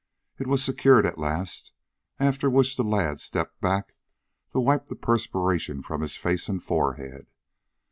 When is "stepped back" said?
3.19-3.93